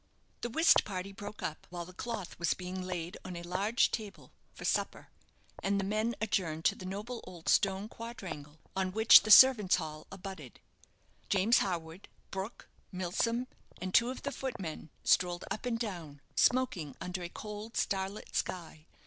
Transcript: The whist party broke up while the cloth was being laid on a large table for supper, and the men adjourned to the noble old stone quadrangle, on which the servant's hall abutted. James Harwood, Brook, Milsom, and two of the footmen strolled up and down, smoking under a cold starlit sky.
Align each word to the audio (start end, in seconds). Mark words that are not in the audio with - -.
The 0.41 0.49
whist 0.49 0.83
party 0.83 1.11
broke 1.11 1.43
up 1.43 1.67
while 1.69 1.85
the 1.85 1.93
cloth 1.93 2.39
was 2.39 2.55
being 2.55 2.81
laid 2.81 3.17
on 3.23 3.35
a 3.35 3.43
large 3.43 3.91
table 3.91 4.31
for 4.51 4.65
supper, 4.65 5.09
and 5.61 5.79
the 5.79 5.83
men 5.85 6.15
adjourned 6.19 6.65
to 6.65 6.75
the 6.75 6.87
noble 6.87 7.21
old 7.23 7.47
stone 7.47 7.87
quadrangle, 7.87 8.57
on 8.75 8.93
which 8.93 9.21
the 9.21 9.29
servant's 9.29 9.75
hall 9.75 10.07
abutted. 10.11 10.59
James 11.29 11.59
Harwood, 11.59 12.07
Brook, 12.31 12.67
Milsom, 12.91 13.45
and 13.79 13.93
two 13.93 14.09
of 14.09 14.23
the 14.23 14.31
footmen 14.31 14.89
strolled 15.03 15.45
up 15.51 15.67
and 15.67 15.77
down, 15.77 16.19
smoking 16.35 16.95
under 16.99 17.21
a 17.21 17.29
cold 17.29 17.77
starlit 17.77 18.35
sky. 18.35 18.87